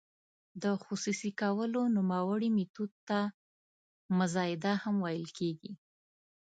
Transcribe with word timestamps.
د 0.63 0.63
خصوصي 0.83 1.31
کولو 1.41 1.81
نوموړي 1.97 2.49
میتود 2.57 2.91
ته 3.07 3.19
مزایده 4.17 4.73
هم 4.83 4.95
ویل 5.05 5.27
کیږي. 5.37 5.71